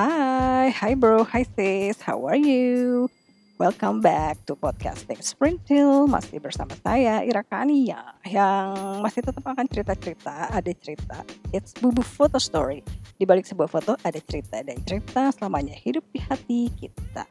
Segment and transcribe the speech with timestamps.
[0.00, 3.12] Hi, hi bro, hi sis, how are you?
[3.60, 10.56] Welcome back to podcasting Sprintil Masih bersama saya Ira Kania Yang masih tetap akan cerita-cerita
[10.56, 11.20] Ada cerita
[11.52, 12.80] It's Bubu Photo Story
[13.20, 17.28] Di balik sebuah foto ada cerita Dan cerita selamanya hidup di hati kita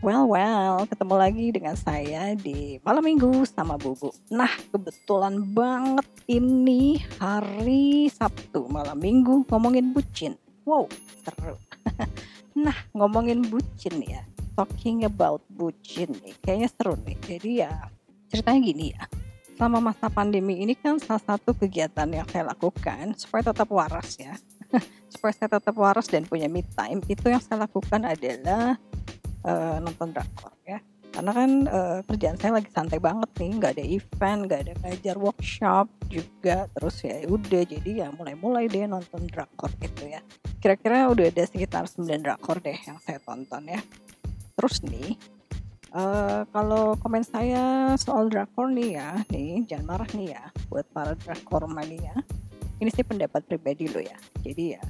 [0.00, 4.10] Well, well, ketemu lagi dengan saya di malam minggu sama Bubu.
[4.34, 10.34] Nah, kebetulan banget ini hari Sabtu malam minggu ngomongin bucin.
[10.66, 10.90] Wow,
[11.22, 11.54] seru.
[12.64, 14.22] nah, ngomongin bucin ya.
[14.52, 17.16] Talking about bucin nih, kayaknya seru nih.
[17.24, 17.72] Jadi ya,
[18.28, 19.04] ceritanya gini ya.
[19.56, 24.36] Selama masa pandemi ini kan salah satu kegiatan yang saya lakukan supaya tetap waras ya.
[25.12, 28.76] supaya saya tetap waras dan punya me time, itu yang saya lakukan adalah
[29.46, 30.80] uh, nonton drakor ya
[31.12, 35.16] karena kan uh, kerjaan saya lagi santai banget nih nggak ada event nggak ada ngajar
[35.20, 40.24] workshop juga terus ya udah jadi ya mulai-mulai deh nonton drakor gitu ya
[40.62, 43.80] kira-kira udah ada sekitar 9 drakor deh yang saya tonton ya
[44.56, 45.18] terus nih
[45.92, 51.12] Uh, kalau komen saya soal drakor nih ya, nih jangan marah nih ya buat para
[51.12, 52.16] drakor mania.
[52.80, 54.16] Ini sih pendapat pribadi lo ya.
[54.40, 54.80] Jadi ya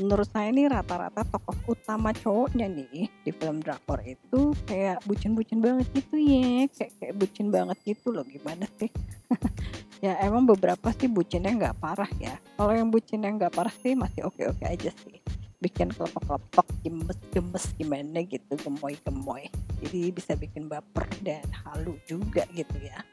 [0.00, 5.86] menurut saya ini rata-rata tokoh utama cowoknya nih di film drakor itu kayak bucin-bucin banget
[5.92, 8.88] gitu ya kayak kayak bucin banget gitu loh gimana sih
[10.00, 12.40] ya emang beberapa sih bucinnya nggak parah ya.
[12.56, 15.20] Kalau yang bucinnya nggak parah sih masih oke-oke aja sih.
[15.60, 19.52] Bikin kelopak-kelopak gemes-gemes gimana gitu gemoy-gemoy.
[19.84, 23.04] Jadi bisa bikin baper dan halu juga gitu ya.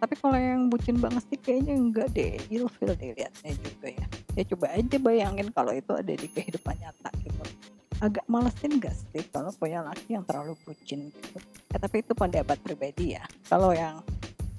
[0.00, 2.36] Tapi kalau yang bucin banget sih kayaknya enggak deh.
[2.52, 4.06] Ilfil deh liatnya juga ya.
[4.36, 7.42] Ya coba aja bayangin kalau itu ada di kehidupan nyata gitu.
[8.00, 11.36] Agak malesin gak sih kalau punya laki yang terlalu bucin gitu?
[11.68, 13.24] Ya tapi itu pendapat pribadi ya.
[13.44, 14.00] Kalau yang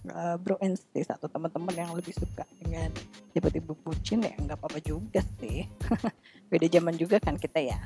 [0.09, 2.89] uh, bro and sis atau teman-teman yang lebih suka dengan
[3.35, 5.69] tiba-tiba bucin ya nggak apa-apa juga sih.
[6.51, 7.77] Beda zaman juga kan kita ya.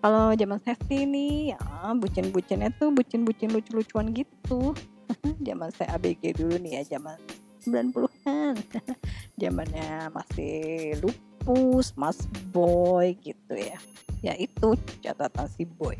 [0.00, 1.60] Kalau zaman saya sih nih ya
[1.94, 4.72] bucin-bucinnya tuh bucin-bucin lucu-lucuan gitu.
[5.46, 7.18] Zaman saya ABG dulu nih ya zaman
[7.66, 8.54] 90-an
[9.42, 13.76] zamannya masih lupus mas boy gitu ya.
[14.22, 15.98] Ya itu catatan si boy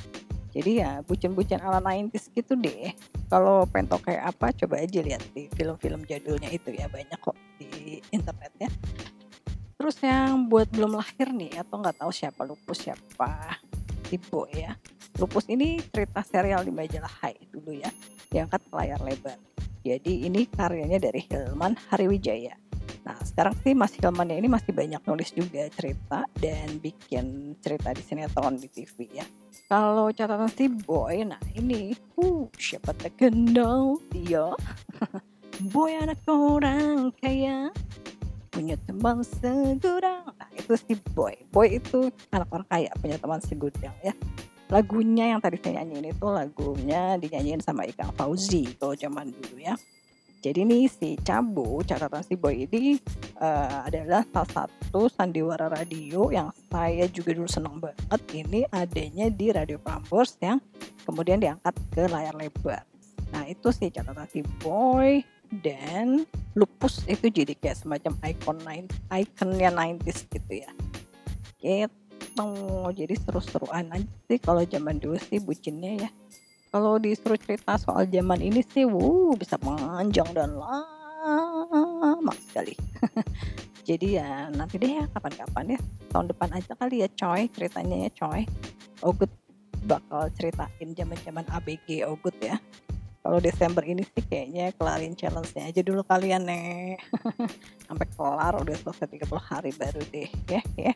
[0.51, 2.95] jadi ya bucin-bucin ala 90s gitu deh
[3.31, 8.03] kalau pentok kayak apa coba aja lihat di film-film jadulnya itu ya banyak kok di
[8.11, 8.71] internet ya
[9.81, 13.57] terus yang buat belum lahir nih atau nggak tahu siapa lupus siapa
[14.11, 14.77] si boy ya
[15.17, 17.91] lupus ini cerita serial di majalah Hai dulu ya
[18.31, 19.37] diangkat layar lebar.
[19.83, 22.55] Jadi ini karyanya dari Hilman Hariwijaya.
[23.05, 28.03] Nah sekarang sih Mas Hilman ini masih banyak nulis juga cerita dan bikin cerita di
[28.05, 29.27] sinetron di TV ya.
[29.71, 34.51] Kalau catatan si Boy, nah ini, uh, siapa tak kenal dia?
[35.73, 37.71] boy anak orang kaya,
[38.51, 40.27] punya teman segudang.
[40.27, 41.39] Nah itu si Boy.
[41.55, 44.15] Boy itu anak orang kaya, punya teman segudang ya
[44.71, 49.75] lagunya yang tadi saya nyanyiin itu lagunya dinyanyiin sama Ikang Fauzi kalau zaman dulu ya.
[50.41, 52.97] Jadi nih si Cabu, catatan si Boy ini
[53.37, 58.21] uh, adalah salah satu sandiwara radio yang saya juga dulu seneng banget.
[58.33, 60.57] Ini adanya di Radio Prambors yang
[61.05, 62.89] kemudian diangkat ke layar lebar.
[63.37, 65.21] Nah itu sih catatan si Boy
[65.61, 66.25] dan
[66.57, 68.59] Lupus itu jadi kayak semacam ikon
[69.13, 70.71] ikonnya 90s gitu ya.
[71.61, 72.01] Gitu
[72.91, 76.11] jadi seru-seruan aja sih kalau zaman dulu sih bucinnya ya
[76.71, 82.79] kalau disuruh cerita soal zaman ini sih wuh bisa panjang dan lama sekali.
[83.89, 85.79] Jadi ya nanti deh ya kapan-kapan ya.
[86.15, 88.47] Tahun depan aja kali ya coy ceritanya ya coy.
[89.03, 89.31] Ogut
[89.83, 92.55] bakal ceritain zaman-zaman ABG Ogut ya.
[93.21, 96.97] Kalau Desember ini sih kayaknya kelarin challenge-nya aja dulu kalian nih
[97.85, 100.95] sampai kelar udah selesai 30 hari baru deh ya ya.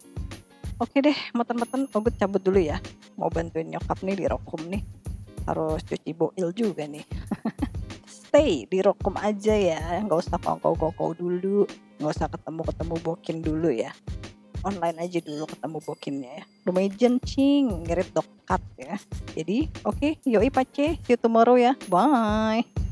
[0.81, 2.79] Oke deh, meten-meten Ogut cabut dulu ya.
[3.19, 5.04] Mau bantuin nyokap nih di rokum nih.
[5.45, 7.05] Harus cuci boil juga nih.
[8.09, 11.69] Stay di rokum aja ya, nggak usah kongkow-kongkow dulu.
[12.03, 13.95] Nggak usah ketemu-ketemu bokin dulu ya.
[14.65, 16.45] Online aja dulu ketemu bokinnya ya.
[16.65, 18.97] Lumayan cing, ngirit dokat ya.
[19.37, 21.77] Jadi, oke, okay, yoi pace, see you tomorrow ya.
[21.87, 22.84] Bye.